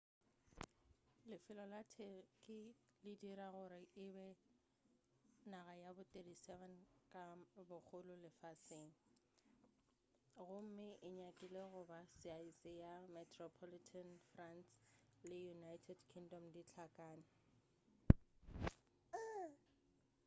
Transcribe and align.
lefelo 1.29 1.63
la 1.73 1.81
turkey 1.95 2.63
le 3.05 3.11
e 3.11 3.19
dira 3.21 3.47
gore 3.55 3.81
e 4.05 4.07
be 4.15 4.29
naga 5.51 5.73
ya 5.83 5.89
bo 5.95 6.03
37 6.13 6.69
ka 7.11 7.23
bogolo 7.69 8.13
lefaseng 8.25 8.89
gomme 10.47 10.89
e 11.07 11.09
nyakile 11.19 11.61
goba 11.73 11.99
saese 12.19 12.71
ya 12.83 12.93
metropolitan 13.15 14.09
france 14.31 14.71
le 15.29 15.37
united 15.55 15.99
kingdom 16.11 16.43
di 16.53 16.61
hlakane 16.71 17.27